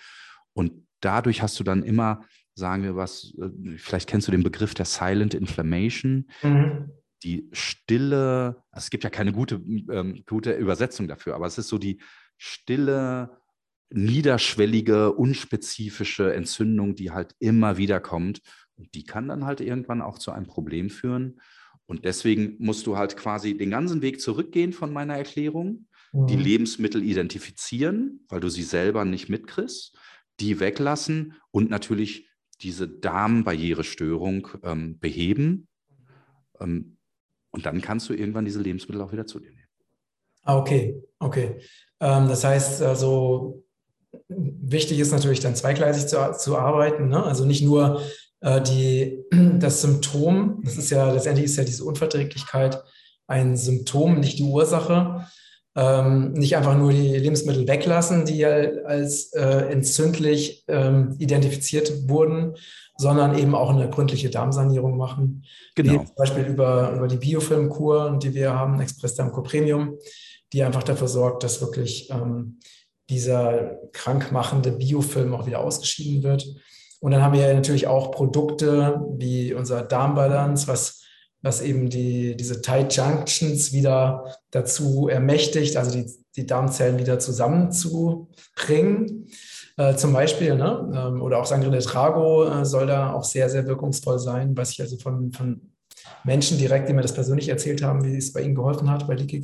Und 0.54 0.86
dadurch 1.00 1.42
hast 1.42 1.60
du 1.60 1.64
dann 1.64 1.82
immer, 1.82 2.24
sagen 2.54 2.82
wir 2.82 2.96
was, 2.96 3.34
äh, 3.38 3.76
vielleicht 3.76 4.08
kennst 4.08 4.28
du 4.28 4.32
den 4.32 4.42
Begriff 4.42 4.74
der 4.74 4.86
Silent 4.86 5.34
Inflammation. 5.34 6.28
Mhm. 6.42 6.90
Die 7.22 7.48
stille, 7.52 8.62
also 8.70 8.84
es 8.84 8.90
gibt 8.90 9.04
ja 9.04 9.10
keine 9.10 9.32
gute, 9.32 9.56
ähm, 9.56 10.24
gute 10.26 10.52
Übersetzung 10.52 11.08
dafür, 11.08 11.34
aber 11.34 11.46
es 11.46 11.58
ist 11.58 11.68
so 11.68 11.78
die 11.78 12.00
stille 12.36 13.42
niederschwellige, 13.90 15.12
unspezifische 15.12 16.34
Entzündung, 16.34 16.94
die 16.94 17.10
halt 17.10 17.34
immer 17.38 17.76
wieder 17.76 18.00
kommt. 18.00 18.40
Und 18.74 18.94
die 18.94 19.04
kann 19.04 19.28
dann 19.28 19.44
halt 19.44 19.60
irgendwann 19.60 20.02
auch 20.02 20.18
zu 20.18 20.32
einem 20.32 20.46
Problem 20.46 20.90
führen. 20.90 21.40
Und 21.86 22.04
deswegen 22.04 22.56
musst 22.58 22.86
du 22.86 22.96
halt 22.96 23.16
quasi 23.16 23.56
den 23.56 23.70
ganzen 23.70 24.02
Weg 24.02 24.20
zurückgehen 24.20 24.72
von 24.72 24.92
meiner 24.92 25.16
Erklärung, 25.16 25.86
mhm. 26.12 26.26
die 26.26 26.36
Lebensmittel 26.36 27.02
identifizieren, 27.02 28.24
weil 28.28 28.40
du 28.40 28.48
sie 28.48 28.62
selber 28.62 29.04
nicht 29.04 29.28
mitkriegst, 29.28 29.96
die 30.40 30.58
weglassen 30.58 31.34
und 31.50 31.70
natürlich 31.70 32.30
diese 32.62 32.88
Darmbarrierestörung 32.88 34.48
ähm, 34.62 34.98
beheben. 34.98 35.68
Ähm, 36.60 36.96
und 37.52 37.66
dann 37.66 37.80
kannst 37.80 38.08
du 38.08 38.14
irgendwann 38.14 38.44
diese 38.44 38.60
Lebensmittel 38.60 39.00
auch 39.02 39.12
wieder 39.12 39.26
zu 39.26 39.38
dir 39.38 39.50
nehmen. 39.50 39.68
Ah, 40.42 40.56
okay, 40.56 41.00
okay. 41.20 41.60
Ähm, 42.00 42.28
das 42.28 42.42
heißt 42.42 42.82
also, 42.82 43.62
wichtig 44.28 44.98
ist 44.98 45.12
natürlich 45.12 45.40
dann 45.40 45.54
zweigleisig 45.54 46.08
zu, 46.08 46.16
zu 46.36 46.58
arbeiten. 46.58 47.08
Ne? 47.08 47.22
Also 47.22 47.44
nicht 47.44 47.62
nur 47.62 48.02
äh, 48.40 48.60
die, 48.60 49.24
das 49.58 49.82
Symptom, 49.82 50.62
das 50.64 50.76
ist 50.76 50.90
ja 50.90 51.12
letztendlich 51.12 51.46
ist 51.46 51.56
ja 51.56 51.64
diese 51.64 51.84
Unverträglichkeit 51.84 52.82
ein 53.26 53.56
Symptom, 53.56 54.18
nicht 54.18 54.38
die 54.38 54.44
Ursache. 54.44 55.26
Ähm, 55.74 56.32
nicht 56.34 56.54
einfach 56.54 56.76
nur 56.76 56.92
die 56.92 57.16
Lebensmittel 57.16 57.66
weglassen, 57.66 58.26
die 58.26 58.36
ja 58.36 58.50
als 58.84 59.32
äh, 59.32 59.70
entzündlich 59.70 60.64
ähm, 60.68 61.16
identifiziert 61.18 62.10
wurden, 62.10 62.56
sondern 62.96 63.36
eben 63.36 63.54
auch 63.54 63.70
eine 63.70 63.88
gründliche 63.88 64.30
Darmsanierung 64.30 64.96
machen. 64.96 65.44
Genau. 65.74 66.04
Zum 66.04 66.14
Beispiel 66.16 66.44
über, 66.44 66.92
über 66.92 67.08
die 67.08 67.16
Biofilmkur, 67.16 68.18
die 68.22 68.34
wir 68.34 68.54
haben, 68.54 68.80
Express 68.80 69.14
Darmco 69.14 69.42
Premium, 69.42 69.96
die 70.52 70.62
einfach 70.62 70.82
dafür 70.82 71.08
sorgt, 71.08 71.42
dass 71.42 71.60
wirklich 71.60 72.10
ähm, 72.10 72.58
dieser 73.08 73.78
krankmachende 73.92 74.72
Biofilm 74.72 75.34
auch 75.34 75.46
wieder 75.46 75.60
ausgeschieden 75.60 76.22
wird. 76.22 76.46
Und 77.00 77.10
dann 77.10 77.22
haben 77.22 77.34
wir 77.34 77.52
natürlich 77.52 77.86
auch 77.86 78.12
Produkte 78.12 79.04
wie 79.18 79.54
unser 79.54 79.82
Darmbalance, 79.82 80.68
was, 80.68 81.02
was 81.40 81.60
eben 81.60 81.90
die, 81.90 82.36
diese 82.36 82.62
Tight 82.62 82.96
Junctions 82.96 83.72
wieder 83.72 84.36
dazu 84.50 85.08
ermächtigt, 85.08 85.76
also 85.76 85.90
die, 85.90 86.06
die 86.36 86.46
Darmzellen 86.46 86.98
wieder 86.98 87.18
zusammenzubringen. 87.18 89.26
Äh, 89.76 89.94
zum 89.96 90.12
Beispiel, 90.12 90.54
ne? 90.54 90.90
Ähm, 90.94 91.22
oder 91.22 91.38
auch 91.38 91.46
Sangre 91.46 91.70
de 91.70 91.80
Trago 91.80 92.44
äh, 92.44 92.64
soll 92.64 92.86
da 92.86 93.12
auch 93.12 93.24
sehr, 93.24 93.48
sehr 93.48 93.66
wirkungsvoll 93.66 94.18
sein, 94.18 94.56
was 94.56 94.72
ich 94.72 94.80
also 94.80 94.96
von, 94.98 95.32
von 95.32 95.72
Menschen 96.24 96.58
direkt, 96.58 96.88
die 96.88 96.92
mir 96.92 97.02
das 97.02 97.14
persönlich 97.14 97.48
erzählt 97.48 97.82
haben, 97.82 98.04
wie 98.04 98.16
es 98.16 98.32
bei 98.32 98.42
ihnen 98.42 98.54
geholfen 98.54 98.90
hat 98.90 99.06
bei 99.06 99.14
Leaky. 99.14 99.42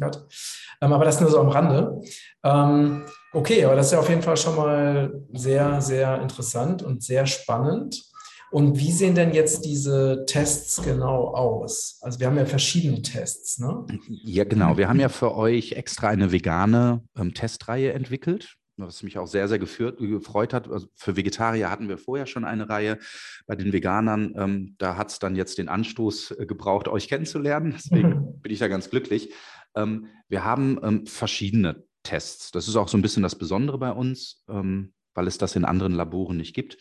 Ähm, 0.81 0.93
aber 0.93 1.05
das 1.05 1.21
nur 1.21 1.31
so 1.31 1.41
am 1.41 1.49
Rande. 1.49 2.01
Ähm, 2.45 3.05
okay, 3.33 3.65
aber 3.65 3.77
das 3.77 3.87
ist 3.87 3.93
ja 3.93 4.01
auf 4.01 4.09
jeden 4.09 4.23
Fall 4.23 4.37
schon 4.37 4.57
mal 4.57 5.13
sehr, 5.33 5.81
sehr 5.81 6.21
interessant 6.21 6.83
und 6.83 7.03
sehr 7.03 7.27
spannend. 7.27 8.05
Und 8.51 8.79
wie 8.79 8.93
sehen 8.93 9.15
denn 9.15 9.35
jetzt 9.35 9.65
diese 9.67 10.25
Tests 10.27 10.83
genau 10.83 11.35
aus? 11.35 11.99
Also 12.01 12.19
wir 12.19 12.29
haben 12.29 12.39
ja 12.39 12.47
verschiedene 12.47 13.03
Tests, 13.03 13.59
ne? 13.59 13.85
Ja, 14.09 14.45
genau. 14.45 14.79
Wir 14.79 14.89
haben 14.89 15.01
ja 15.01 15.11
für 15.11 15.35
euch 15.35 15.73
extra 15.73 16.09
eine 16.09 16.33
vegane 16.33 17.03
ähm, 17.17 17.35
Testreihe 17.35 17.93
entwickelt. 17.93 18.55
Was 18.79 19.03
mich 19.03 19.19
auch 19.19 19.27
sehr, 19.27 19.49
sehr 19.49 19.59
geführt, 19.59 19.99
gefreut 19.99 20.53
hat. 20.53 20.69
Also 20.71 20.89
für 20.95 21.17
Vegetarier 21.17 21.71
hatten 21.71 21.89
wir 21.89 21.99
vorher 21.99 22.27
schon 22.27 22.45
eine 22.45 22.69
Reihe. 22.69 22.99
Bei 23.47 23.57
den 23.57 23.73
Veganern, 23.73 24.35
ähm, 24.37 24.75
da 24.79 24.97
hat 24.97 25.11
es 25.11 25.19
dann 25.19 25.37
jetzt 25.37 25.59
den 25.59 25.69
Anstoß 25.69 26.33
äh, 26.33 26.47
gebraucht, 26.47 26.89
euch 26.89 27.09
kennenzulernen. 27.09 27.73
Deswegen 27.77 28.09
mhm. 28.09 28.41
bin 28.43 28.53
ich 28.53 28.59
da 28.59 28.69
ganz 28.69 28.91
glücklich. 28.91 29.33
Ähm, 29.75 30.07
wir 30.29 30.45
haben 30.45 30.79
ähm, 30.83 31.07
verschiedene 31.07 31.85
Tests. 32.03 32.51
Das 32.53 32.69
ist 32.69 32.77
auch 32.77 32.89
so 32.89 32.97
ein 32.97 33.03
bisschen 33.03 33.23
das 33.23 33.37
Besondere 33.37 33.79
bei 33.79 33.93
uns, 33.93 34.45
ähm, 34.49 34.93
weil 35.15 35.27
es 35.27 35.39
das 35.39 35.57
in 35.57 35.65
anderen 35.65 35.93
Laboren 35.93 36.37
nicht 36.37 36.55
gibt. 36.55 36.79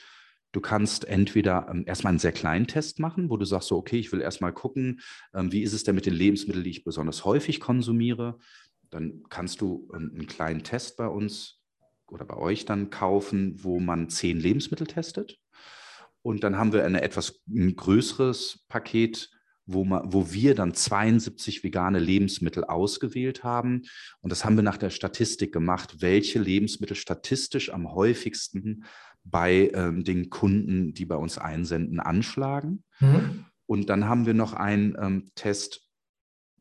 Du 0.54 0.62
kannst 0.62 1.06
entweder 1.06 1.68
ähm, 1.70 1.84
erstmal 1.86 2.12
einen 2.12 2.20
sehr 2.20 2.32
kleinen 2.32 2.68
Test 2.68 3.00
machen, 3.00 3.30
wo 3.30 3.38
du 3.38 3.46
sagst, 3.46 3.68
so, 3.68 3.78
okay, 3.78 4.00
ich 4.00 4.12
will 4.12 4.22
erstmal 4.22 4.54
gucken, 4.54 5.02
ähm, 5.34 5.52
wie 5.52 5.62
ist 5.62 5.74
es 5.74 5.84
denn 5.84 5.96
mit 5.96 6.06
den 6.06 6.14
Lebensmitteln, 6.14 6.64
die 6.64 6.70
ich 6.70 6.84
besonders 6.84 7.26
häufig 7.26 7.60
konsumiere. 7.60 8.40
Dann 8.90 9.24
kannst 9.30 9.62
du 9.62 9.90
ähm, 9.94 10.12
einen 10.14 10.28
kleinen 10.28 10.64
Test 10.64 10.98
bei 10.98 11.08
uns 11.08 11.57
oder 12.08 12.26
bei 12.26 12.38
euch 12.38 12.66
dann 12.66 12.90
kaufen, 12.90 13.64
wo 13.64 13.80
man 13.80 14.10
zehn 14.10 14.40
Lebensmittel 14.40 14.88
testet. 14.88 15.38
Und 16.22 16.44
dann 16.44 16.58
haben 16.58 16.74
wir 16.74 16.84
ein 16.84 16.96
etwas 16.96 17.42
größeres 17.48 18.66
Paket, 18.68 19.30
wo, 19.66 19.84
man, 19.84 20.12
wo 20.12 20.32
wir 20.32 20.56
dann 20.56 20.74
72 20.74 21.64
vegane 21.64 22.00
Lebensmittel 22.00 22.64
ausgewählt 22.64 23.44
haben. 23.44 23.84
Und 24.22 24.32
das 24.32 24.44
haben 24.44 24.56
wir 24.56 24.64
nach 24.64 24.78
der 24.78 24.90
Statistik 24.90 25.54
gemacht, 25.54 26.02
welche 26.02 26.40
Lebensmittel 26.40 26.96
statistisch 26.96 27.72
am 27.72 27.94
häufigsten 27.94 28.86
bei 29.24 29.70
ähm, 29.74 30.04
den 30.04 30.30
Kunden, 30.30 30.94
die 30.94 31.06
bei 31.06 31.16
uns 31.16 31.38
einsenden, 31.38 32.00
anschlagen. 32.00 32.84
Mhm. 33.00 33.46
Und 33.66 33.90
dann 33.90 34.06
haben 34.06 34.26
wir 34.26 34.34
noch 34.34 34.54
einen 34.54 34.96
ähm, 35.00 35.32
Test 35.36 35.82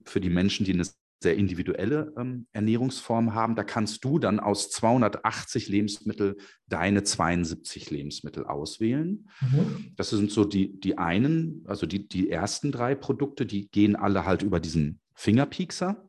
für 0.05 0.21
die 0.21 0.31
Menschen, 0.31 0.67
die 0.67 0.73
eine 0.73 0.87
sehr 1.23 1.37
individuelle 1.37 2.13
ähm, 2.19 2.47
Ernährungsform 2.53 3.35
haben. 3.35 3.57
Da 3.57 3.65
kannst 3.65 4.05
du 4.05 4.19
dann 4.19 4.39
aus 4.39 4.71
280 4.71 5.69
Lebensmittel 5.69 6.37
deine 6.67 7.05
72 7.05 7.91
Lebensmittel 7.91 8.45
auswählen. 8.47 9.29
Mhm. 9.41 9.93
Das 9.97 10.11
sind 10.11 10.31
so 10.31 10.45
die, 10.45 10.79
die 10.79 10.99
einen, 10.99 11.65
also 11.67 11.87
die, 11.87 12.07
die 12.07 12.31
ersten 12.31 12.71
drei 12.71 12.95
Produkte, 12.95 13.47
die 13.47 13.69
gehen 13.71 13.97
alle 13.97 14.27
halt 14.27 14.43
über 14.43 14.61
diesen 14.61 15.01
Fingerpiekser. 15.15 16.09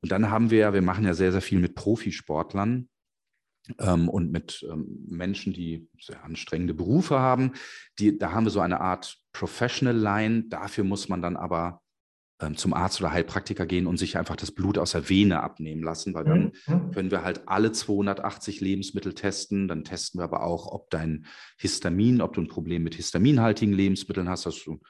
Und 0.00 0.12
dann 0.12 0.30
haben 0.30 0.50
wir 0.50 0.58
ja, 0.58 0.72
wir 0.72 0.82
machen 0.82 1.04
ja 1.04 1.14
sehr, 1.14 1.32
sehr 1.32 1.42
viel 1.42 1.58
mit 1.58 1.74
Profisportlern 1.74 2.88
ähm, 3.78 4.08
und 4.08 4.32
mit 4.32 4.64
ähm, 4.70 5.04
Menschen, 5.08 5.52
die 5.52 5.88
sehr 6.00 6.22
anstrengende 6.24 6.74
Berufe 6.74 7.18
haben. 7.18 7.52
Die, 7.98 8.18
da 8.18 8.32
haben 8.32 8.44
wir 8.44 8.50
so 8.50 8.60
eine 8.60 8.80
Art 8.80 9.18
Professional 9.32 9.96
Line. 9.96 10.44
Dafür 10.48 10.84
muss 10.84 11.08
man 11.08 11.22
dann 11.22 11.36
aber 11.36 11.82
zum 12.54 12.74
Arzt 12.74 13.00
oder 13.00 13.12
Heilpraktiker 13.12 13.66
gehen 13.66 13.86
und 13.86 13.98
sich 13.98 14.16
einfach 14.16 14.36
das 14.36 14.50
Blut 14.50 14.78
aus 14.78 14.92
der 14.92 15.08
Vene 15.08 15.42
abnehmen 15.42 15.82
lassen, 15.82 16.14
weil 16.14 16.24
dann 16.24 16.52
mhm. 16.66 16.90
können 16.92 17.10
wir 17.10 17.22
halt 17.22 17.42
alle 17.46 17.72
280 17.72 18.60
Lebensmittel 18.60 19.14
testen. 19.14 19.68
Dann 19.68 19.84
testen 19.84 20.20
wir 20.20 20.24
aber 20.24 20.42
auch, 20.42 20.66
ob 20.66 20.90
dein 20.90 21.26
Histamin, 21.58 22.20
ob 22.20 22.34
du 22.34 22.40
ein 22.40 22.48
Problem 22.48 22.82
mit 22.82 22.94
histaminhaltigen 22.94 23.74
Lebensmitteln 23.74 24.28
hast. 24.28 24.46
Also 24.46 24.80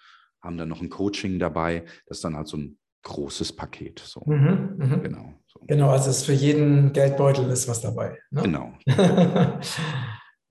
haben 0.40 0.56
dann 0.56 0.68
noch 0.68 0.80
ein 0.80 0.90
Coaching 0.90 1.38
dabei. 1.38 1.84
Das 2.06 2.18
ist 2.18 2.24
dann 2.24 2.36
halt 2.36 2.48
so 2.48 2.56
ein 2.56 2.78
großes 3.02 3.54
Paket. 3.54 4.00
So. 4.04 4.22
Mhm, 4.26 4.74
mh. 4.78 4.96
Genau. 4.96 5.34
So. 5.46 5.60
Genau, 5.66 5.90
also 5.90 6.10
es 6.10 6.18
ist 6.18 6.26
für 6.26 6.32
jeden 6.32 6.92
Geldbeutel 6.92 7.48
ist 7.50 7.68
was 7.68 7.80
dabei. 7.80 8.18
Ne? 8.30 8.42
Genau. 8.42 8.72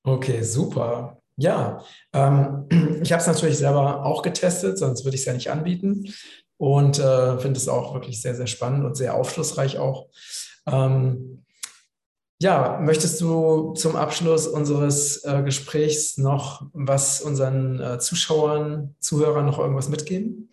okay, 0.03 0.43
super. 0.43 1.17
Ja, 1.37 1.83
ähm, 2.13 2.67
ich 3.01 3.11
habe 3.11 3.21
es 3.21 3.27
natürlich 3.27 3.57
selber 3.57 4.05
auch 4.05 4.21
getestet, 4.21 4.77
sonst 4.77 5.03
würde 5.05 5.15
ich 5.15 5.21
es 5.21 5.25
ja 5.25 5.33
nicht 5.33 5.49
anbieten 5.49 6.05
und 6.61 6.99
äh, 6.99 7.39
finde 7.39 7.57
es 7.57 7.67
auch 7.67 7.95
wirklich 7.95 8.21
sehr, 8.21 8.35
sehr 8.35 8.45
spannend 8.45 8.85
und 8.85 8.95
sehr 8.95 9.15
aufschlussreich 9.15 9.79
auch. 9.79 10.09
Ähm, 10.67 11.43
ja, 12.39 12.79
möchtest 12.79 13.19
du 13.19 13.73
zum 13.73 13.95
Abschluss 13.95 14.45
unseres 14.45 15.25
äh, 15.25 15.41
Gesprächs 15.41 16.19
noch 16.19 16.69
was 16.73 17.23
unseren 17.23 17.79
äh, 17.79 17.97
Zuschauern, 17.97 18.93
Zuhörern 18.99 19.47
noch 19.47 19.57
irgendwas 19.57 19.89
mitgeben? 19.89 20.51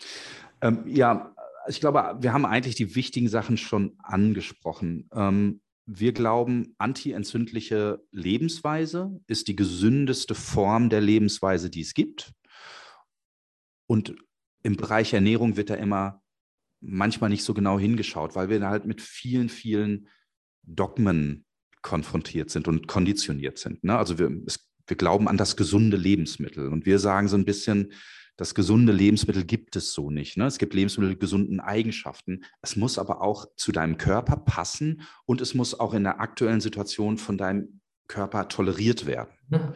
Ähm, 0.62 0.84
ja, 0.86 1.34
ich 1.68 1.78
glaube, 1.78 2.16
wir 2.20 2.32
haben 2.32 2.46
eigentlich 2.46 2.74
die 2.74 2.94
wichtigen 2.94 3.28
Sachen 3.28 3.58
schon 3.58 3.92
angesprochen. 4.02 5.10
Ähm, 5.12 5.60
wir 5.84 6.14
glauben, 6.14 6.74
antientzündliche 6.78 8.00
Lebensweise 8.12 9.20
ist 9.26 9.46
die 9.48 9.56
gesündeste 9.56 10.34
Form 10.34 10.88
der 10.88 11.02
Lebensweise, 11.02 11.68
die 11.68 11.82
es 11.82 11.92
gibt. 11.92 12.32
Und 13.86 14.14
im 14.62 14.76
Bereich 14.76 15.12
Ernährung 15.12 15.56
wird 15.56 15.70
da 15.70 15.74
immer 15.74 16.22
manchmal 16.80 17.30
nicht 17.30 17.44
so 17.44 17.54
genau 17.54 17.78
hingeschaut, 17.78 18.34
weil 18.34 18.48
wir 18.48 18.60
da 18.60 18.70
halt 18.70 18.86
mit 18.86 19.00
vielen, 19.00 19.48
vielen 19.48 20.08
Dogmen 20.62 21.44
konfrontiert 21.82 22.50
sind 22.50 22.68
und 22.68 22.86
konditioniert 22.86 23.58
sind. 23.58 23.84
Ne? 23.84 23.96
Also 23.96 24.18
wir, 24.18 24.30
es, 24.46 24.68
wir 24.86 24.96
glauben 24.96 25.28
an 25.28 25.36
das 25.36 25.56
gesunde 25.56 25.96
Lebensmittel 25.96 26.68
und 26.68 26.86
wir 26.86 26.98
sagen 26.98 27.28
so 27.28 27.36
ein 27.36 27.44
bisschen, 27.44 27.92
das 28.36 28.54
gesunde 28.54 28.92
Lebensmittel 28.92 29.44
gibt 29.44 29.74
es 29.74 29.92
so 29.92 30.10
nicht. 30.10 30.36
Ne? 30.36 30.46
Es 30.46 30.58
gibt 30.58 30.72
Lebensmittel 30.72 31.10
mit 31.10 31.20
gesunden 31.20 31.58
Eigenschaften. 31.58 32.44
Es 32.62 32.76
muss 32.76 32.96
aber 32.96 33.20
auch 33.20 33.46
zu 33.56 33.72
deinem 33.72 33.98
Körper 33.98 34.36
passen 34.36 35.02
und 35.24 35.40
es 35.40 35.54
muss 35.54 35.78
auch 35.78 35.92
in 35.92 36.04
der 36.04 36.20
aktuellen 36.20 36.60
Situation 36.60 37.18
von 37.18 37.36
deinem 37.36 37.80
Körper 38.06 38.48
toleriert 38.48 39.06
werden. 39.06 39.34
Mhm. 39.48 39.68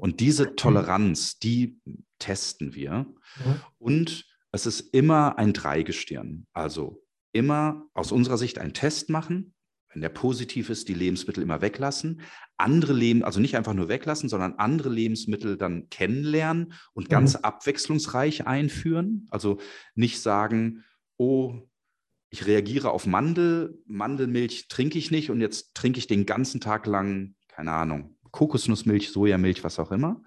Und 0.00 0.20
diese 0.20 0.54
Toleranz, 0.54 1.38
die 1.38 1.80
testen 2.18 2.74
wir. 2.74 3.06
Mhm. 3.42 3.60
Und 3.78 4.29
es 4.52 4.66
ist 4.66 4.80
immer 4.92 5.38
ein 5.38 5.52
Dreigestirn. 5.52 6.46
Also 6.52 7.02
immer 7.32 7.86
aus 7.94 8.12
unserer 8.12 8.38
Sicht 8.38 8.58
einen 8.58 8.74
Test 8.74 9.10
machen. 9.10 9.54
Wenn 9.92 10.02
der 10.02 10.08
positiv 10.08 10.70
ist, 10.70 10.88
die 10.88 10.94
Lebensmittel 10.94 11.42
immer 11.42 11.60
weglassen. 11.60 12.20
Andere 12.56 12.92
Leben, 12.92 13.24
also 13.24 13.40
nicht 13.40 13.56
einfach 13.56 13.74
nur 13.74 13.88
weglassen, 13.88 14.28
sondern 14.28 14.54
andere 14.54 14.88
Lebensmittel 14.88 15.56
dann 15.56 15.88
kennenlernen 15.90 16.74
und 16.92 17.04
mhm. 17.04 17.10
ganz 17.10 17.34
abwechslungsreich 17.34 18.46
einführen. 18.46 19.26
Also 19.30 19.58
nicht 19.94 20.20
sagen, 20.20 20.84
oh, 21.16 21.60
ich 22.30 22.46
reagiere 22.46 22.92
auf 22.92 23.06
Mandel, 23.06 23.82
Mandelmilch 23.86 24.68
trinke 24.68 24.98
ich 24.98 25.10
nicht 25.10 25.30
und 25.30 25.40
jetzt 25.40 25.74
trinke 25.74 25.98
ich 25.98 26.06
den 26.06 26.26
ganzen 26.26 26.60
Tag 26.60 26.86
lang, 26.86 27.34
keine 27.48 27.72
Ahnung, 27.72 28.16
Kokosnussmilch, 28.30 29.10
Sojamilch, 29.10 29.64
was 29.64 29.80
auch 29.80 29.90
immer, 29.90 30.22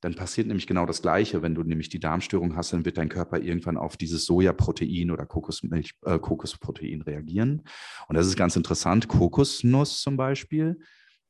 dann 0.00 0.14
passiert 0.14 0.46
nämlich 0.46 0.66
genau 0.66 0.86
das 0.86 1.02
Gleiche. 1.02 1.42
Wenn 1.42 1.54
du 1.54 1.62
nämlich 1.62 1.88
die 1.88 2.00
Darmstörung 2.00 2.56
hast, 2.56 2.72
dann 2.72 2.84
wird 2.84 2.96
dein 2.96 3.08
Körper 3.08 3.40
irgendwann 3.40 3.76
auf 3.76 3.96
dieses 3.96 4.24
Sojaprotein 4.24 5.10
oder 5.10 5.26
Kokosmilch, 5.26 5.94
äh, 6.04 6.18
Kokosprotein 6.18 7.02
reagieren. 7.02 7.62
Und 8.08 8.16
das 8.16 8.26
ist 8.26 8.36
ganz 8.36 8.56
interessant. 8.56 9.08
Kokosnuss 9.08 10.00
zum 10.00 10.16
Beispiel, 10.16 10.78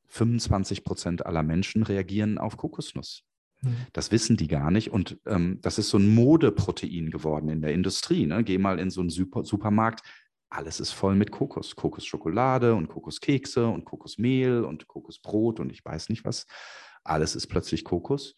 25 0.07 0.83
Prozent 0.83 1.25
aller 1.25 1.43
Menschen 1.43 1.83
reagieren 1.83 2.37
auf 2.37 2.57
Kokosnuss. 2.57 3.23
Hm. 3.61 3.75
Das 3.93 4.11
wissen 4.11 4.37
die 4.37 4.47
gar 4.47 4.71
nicht. 4.71 4.91
Und 4.91 5.19
ähm, 5.25 5.59
das 5.61 5.77
ist 5.77 5.89
so 5.89 5.97
ein 5.97 6.13
Modeprotein 6.13 7.11
geworden 7.11 7.49
in 7.49 7.61
der 7.61 7.73
Industrie. 7.73 8.25
Ne? 8.25 8.43
Geh 8.43 8.57
mal 8.57 8.79
in 8.79 8.89
so 8.89 9.01
einen 9.01 9.09
Super 9.09 9.43
Supermarkt. 9.43 10.01
Alles 10.49 10.79
ist 10.79 10.91
voll 10.91 11.15
mit 11.15 11.31
Kokos. 11.31 11.75
Kokosschokolade 11.75 12.75
und 12.75 12.89
Kokoskekse 12.89 13.67
und 13.67 13.85
Kokosmehl 13.85 14.63
und 14.63 14.87
Kokosbrot 14.87 15.59
und 15.59 15.71
ich 15.71 15.83
weiß 15.83 16.09
nicht 16.09 16.25
was. 16.25 16.45
Alles 17.03 17.35
ist 17.35 17.47
plötzlich 17.47 17.83
Kokos. 17.85 18.35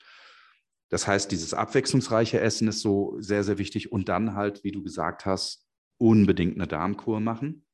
Das 0.93 1.07
heißt, 1.07 1.31
dieses 1.31 1.55
abwechslungsreiche 1.55 2.39
Essen 2.39 2.67
ist 2.67 2.81
so 2.81 3.15
sehr, 3.17 3.43
sehr 3.43 3.57
wichtig. 3.57 3.91
Und 3.91 4.09
dann 4.09 4.35
halt, 4.35 4.63
wie 4.63 4.71
du 4.71 4.83
gesagt 4.83 5.25
hast, 5.25 5.65
unbedingt 5.97 6.53
eine 6.53 6.67
Darmkur 6.67 7.19
machen. 7.19 7.65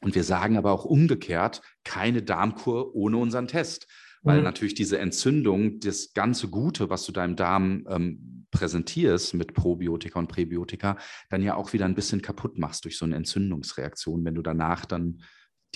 Und 0.00 0.16
wir 0.16 0.24
sagen 0.24 0.56
aber 0.56 0.72
auch 0.72 0.84
umgekehrt, 0.84 1.62
keine 1.84 2.20
Darmkur 2.20 2.96
ohne 2.96 3.18
unseren 3.18 3.46
Test. 3.46 3.86
Weil 4.22 4.38
mhm. 4.38 4.42
natürlich 4.42 4.74
diese 4.74 4.98
Entzündung, 4.98 5.78
das 5.78 6.14
ganze 6.14 6.48
Gute, 6.48 6.90
was 6.90 7.06
du 7.06 7.12
deinem 7.12 7.36
Darm 7.36 7.86
ähm, 7.88 8.46
präsentierst 8.50 9.34
mit 9.34 9.54
Probiotika 9.54 10.18
und 10.18 10.26
Präbiotika, 10.26 10.98
dann 11.30 11.42
ja 11.42 11.54
auch 11.54 11.72
wieder 11.72 11.84
ein 11.84 11.94
bisschen 11.94 12.22
kaputt 12.22 12.58
machst 12.58 12.84
durch 12.84 12.98
so 12.98 13.04
eine 13.04 13.14
Entzündungsreaktion, 13.14 14.24
wenn 14.24 14.34
du 14.34 14.42
danach 14.42 14.84
dann 14.84 15.22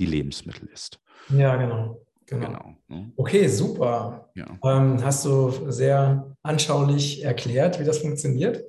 die 0.01 0.07
Lebensmittel 0.07 0.69
isst. 0.69 0.99
Ja, 1.29 1.55
genau. 1.55 2.05
Genau. 2.27 2.47
genau 2.47 2.77
ne? 2.89 3.13
Okay, 3.17 3.49
super. 3.49 4.31
Ja. 4.35 4.47
Ähm, 4.65 5.05
hast 5.05 5.25
du 5.25 5.71
sehr 5.71 6.35
anschaulich 6.43 7.25
erklärt, 7.25 7.81
wie 7.81 7.85
das 7.85 7.99
funktioniert. 7.99 8.65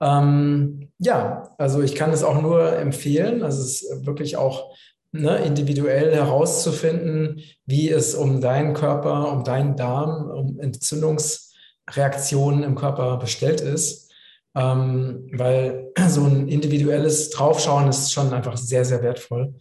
Ähm, 0.00 0.88
ja, 0.98 1.50
also 1.58 1.82
ich 1.82 1.94
kann 1.94 2.12
es 2.12 2.22
auch 2.22 2.40
nur 2.40 2.74
empfehlen. 2.76 3.42
Also 3.42 3.60
es 3.62 3.82
ist 3.82 4.06
wirklich 4.06 4.36
auch 4.36 4.74
ne, 5.12 5.36
individuell 5.38 6.14
herauszufinden, 6.14 7.40
wie 7.66 7.90
es 7.90 8.14
um 8.14 8.40
deinen 8.40 8.74
Körper, 8.74 9.32
um 9.32 9.42
deinen 9.44 9.76
Darm, 9.76 10.30
um 10.30 10.60
Entzündungsreaktionen 10.60 12.64
im 12.64 12.74
Körper 12.74 13.18
bestellt 13.18 13.60
ist. 13.60 14.10
Ähm, 14.56 15.28
weil 15.32 15.90
so 16.08 16.24
ein 16.24 16.48
individuelles 16.48 17.30
Draufschauen 17.30 17.88
ist 17.88 18.12
schon 18.12 18.32
einfach 18.32 18.56
sehr, 18.56 18.84
sehr 18.84 19.02
wertvoll. 19.02 19.54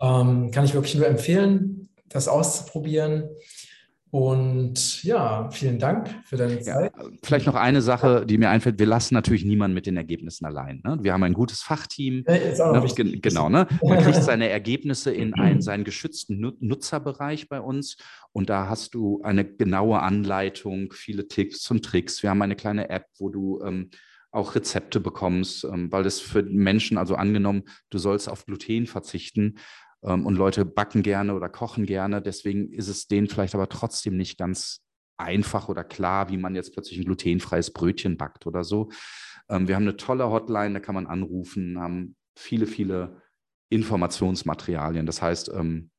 Ähm, 0.00 0.50
kann 0.50 0.64
ich 0.64 0.74
wirklich 0.74 0.96
nur 0.96 1.06
empfehlen 1.06 1.87
das 2.08 2.28
auszuprobieren. 2.28 3.28
Und 4.10 5.04
ja, 5.04 5.50
vielen 5.50 5.78
Dank 5.78 6.08
für 6.24 6.38
deine 6.38 6.60
Zeit. 6.60 6.92
Ja, 6.96 7.04
vielleicht 7.22 7.46
noch 7.46 7.54
eine 7.54 7.82
Sache, 7.82 8.24
die 8.24 8.38
mir 8.38 8.48
einfällt. 8.48 8.78
Wir 8.78 8.86
lassen 8.86 9.12
natürlich 9.12 9.44
niemanden 9.44 9.74
mit 9.74 9.84
den 9.84 9.98
Ergebnissen 9.98 10.46
allein. 10.46 10.80
Ne? 10.82 10.98
Wir 11.02 11.12
haben 11.12 11.22
ein 11.24 11.34
gutes 11.34 11.60
Fachteam. 11.60 12.24
Ne? 12.26 13.20
Genau, 13.20 13.50
ne? 13.50 13.66
Man 13.82 13.98
kriegt 13.98 14.22
seine 14.22 14.48
Ergebnisse 14.48 15.10
in 15.10 15.34
einen, 15.38 15.60
seinen 15.60 15.84
geschützten 15.84 16.40
Nutzerbereich 16.60 17.50
bei 17.50 17.60
uns. 17.60 17.98
Und 18.32 18.48
da 18.48 18.68
hast 18.68 18.94
du 18.94 19.20
eine 19.24 19.44
genaue 19.44 20.00
Anleitung, 20.00 20.92
viele 20.92 21.28
Tipps 21.28 21.70
und 21.70 21.84
Tricks. 21.84 22.22
Wir 22.22 22.30
haben 22.30 22.40
eine 22.40 22.56
kleine 22.56 22.88
App, 22.88 23.08
wo 23.18 23.28
du 23.28 23.60
ähm, 23.62 23.90
auch 24.30 24.54
Rezepte 24.54 25.00
bekommst, 25.00 25.64
ähm, 25.64 25.92
weil 25.92 26.04
das 26.04 26.20
für 26.20 26.42
Menschen, 26.42 26.96
also 26.96 27.14
angenommen, 27.14 27.64
du 27.90 27.98
sollst 27.98 28.28
auf 28.28 28.46
Gluten 28.46 28.86
verzichten, 28.86 29.56
und 30.00 30.36
Leute 30.36 30.64
backen 30.64 31.02
gerne 31.02 31.34
oder 31.34 31.48
kochen 31.48 31.84
gerne. 31.84 32.22
Deswegen 32.22 32.72
ist 32.72 32.88
es 32.88 33.08
denen 33.08 33.26
vielleicht 33.26 33.54
aber 33.54 33.68
trotzdem 33.68 34.16
nicht 34.16 34.38
ganz 34.38 34.82
einfach 35.16 35.68
oder 35.68 35.84
klar, 35.84 36.30
wie 36.30 36.36
man 36.36 36.54
jetzt 36.54 36.72
plötzlich 36.72 36.98
ein 36.98 37.04
glutenfreies 37.04 37.72
Brötchen 37.72 38.16
backt 38.16 38.46
oder 38.46 38.64
so. 38.64 38.90
Ähm, 39.48 39.68
wir 39.68 39.74
haben 39.74 39.82
eine 39.82 39.96
tolle 39.96 40.30
Hotline, 40.30 40.74
da 40.74 40.80
kann 40.80 40.94
man 40.94 41.06
anrufen, 41.06 41.78
haben 41.80 42.16
viele, 42.36 42.66
viele 42.66 43.22
Informationsmaterialien. 43.70 45.06
Das 45.06 45.20
heißt, 45.20 45.50
ähm, 45.54 45.90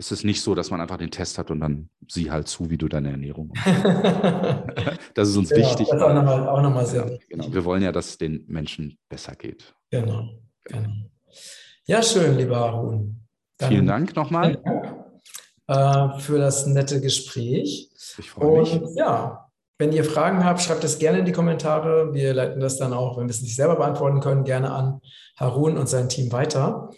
es 0.00 0.12
ist 0.12 0.24
nicht 0.24 0.42
so, 0.42 0.54
dass 0.54 0.70
man 0.70 0.80
einfach 0.80 0.96
den 0.96 1.10
Test 1.10 1.38
hat 1.38 1.50
und 1.50 1.60
dann 1.60 1.90
sieh 2.06 2.30
halt 2.30 2.46
zu, 2.46 2.70
wie 2.70 2.78
du 2.78 2.86
deine 2.86 3.10
Ernährung 3.10 3.48
machst. 3.54 3.66
das 5.14 5.30
ist 5.30 5.36
uns 5.36 5.48
genau, 5.48 5.66
wichtig. 5.66 5.88
Das 5.88 5.96
ist 5.96 6.02
auch 6.02 6.14
nochmal, 6.14 6.48
auch 6.48 6.62
nochmal 6.62 6.86
sehr 6.86 7.04
ja, 7.04 7.10
wichtig. 7.10 7.30
Genau. 7.30 7.52
Wir 7.52 7.64
wollen 7.64 7.82
ja, 7.82 7.90
dass 7.90 8.10
es 8.10 8.18
den 8.18 8.44
Menschen 8.46 8.98
besser 9.08 9.34
geht. 9.34 9.74
Genau. 9.90 10.38
genau. 10.64 11.10
Ja, 11.88 12.02
schön, 12.02 12.36
lieber 12.36 12.58
Harun. 12.58 13.26
Dann 13.56 13.70
vielen 13.70 13.86
Dank 13.86 14.14
nochmal. 14.14 14.58
äh, 15.68 16.20
für 16.20 16.38
das 16.38 16.66
nette 16.66 17.00
Gespräch. 17.00 17.88
Ich 18.18 18.30
freue 18.30 18.60
mich. 18.60 18.74
Und 18.74 18.94
ja, 18.94 19.48
wenn 19.78 19.92
ihr 19.92 20.04
Fragen 20.04 20.44
habt, 20.44 20.60
schreibt 20.60 20.84
es 20.84 20.98
gerne 20.98 21.20
in 21.20 21.24
die 21.24 21.32
Kommentare. 21.32 22.12
Wir 22.12 22.34
leiten 22.34 22.60
das 22.60 22.76
dann 22.76 22.92
auch, 22.92 23.16
wenn 23.16 23.24
wir 23.24 23.30
es 23.30 23.40
nicht 23.40 23.56
selber 23.56 23.76
beantworten 23.76 24.20
können, 24.20 24.44
gerne 24.44 24.70
an 24.70 25.00
Harun 25.38 25.78
und 25.78 25.88
sein 25.88 26.10
Team 26.10 26.30
weiter. 26.30 26.90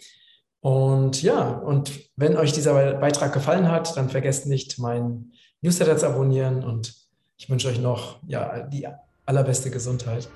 Und 0.59 1.23
ja, 1.23 1.51
und 1.51 1.93
wenn 2.17 2.35
euch 2.35 2.51
dieser 2.51 2.95
Beitrag 2.95 3.31
gefallen 3.31 3.71
hat, 3.71 3.95
dann 3.95 4.09
vergesst 4.09 4.45
nicht, 4.45 4.77
meinen 4.77 5.31
Newsletter 5.61 5.95
zu 5.95 6.07
abonnieren 6.07 6.65
und 6.65 6.93
ich 7.37 7.49
wünsche 7.49 7.69
euch 7.69 7.79
noch 7.79 8.19
ja, 8.27 8.63
die 8.63 8.89
allerbeste 9.25 9.71
Gesundheit. 9.71 10.29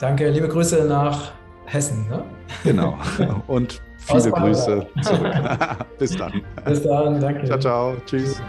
Danke, 0.00 0.28
liebe 0.30 0.48
Grüße 0.48 0.84
nach 0.84 1.32
Hessen, 1.66 2.08
ne? 2.08 2.24
Genau. 2.64 2.98
Und 3.46 3.80
viele 3.98 4.30
Grüße 4.30 4.86
zurück. 5.02 5.32
Bis 5.98 6.16
dann. 6.16 6.42
Bis 6.64 6.82
dann, 6.82 7.20
danke. 7.20 7.44
Ciao, 7.46 7.58
ciao. 7.58 7.96
Tschüss. 8.06 8.40